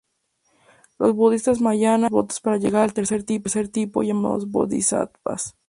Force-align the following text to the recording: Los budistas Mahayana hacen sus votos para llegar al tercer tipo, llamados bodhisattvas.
Los 0.97 1.13
budistas 1.13 1.61
Mahayana 1.61 2.07
hacen 2.07 2.09
sus 2.09 2.13
votos 2.13 2.41
para 2.41 2.57
llegar 2.57 2.81
al 2.81 2.93
tercer 2.95 3.21
tipo, 3.21 4.01
llamados 4.01 4.49
bodhisattvas. 4.49 5.55